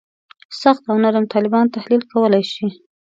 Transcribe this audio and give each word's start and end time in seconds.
سخت 0.61 0.83
او 0.91 0.95
نرم 1.03 1.25
طالبان 1.33 1.65
تحلیل 1.75 2.01
کولای 2.11 2.43
شو. 2.53 2.67